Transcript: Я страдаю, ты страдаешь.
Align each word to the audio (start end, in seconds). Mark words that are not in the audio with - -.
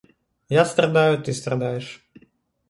Я 0.49 0.65
страдаю, 0.65 1.21
ты 1.21 1.31
страдаешь. 1.31 2.03